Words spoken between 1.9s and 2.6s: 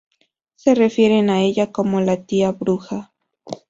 la "tía